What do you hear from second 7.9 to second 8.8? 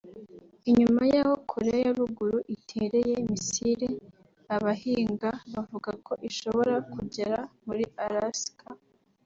Alaska